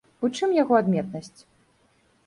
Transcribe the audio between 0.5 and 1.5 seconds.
яго адметнасць?